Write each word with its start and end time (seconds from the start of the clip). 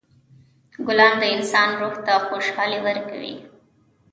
ګلان 0.87 1.13
د 1.21 1.23
انسان 1.35 1.69
روح 1.79 1.95
ته 2.05 2.13
خوشحالي 2.27 2.79
ورکوي. 2.87 3.35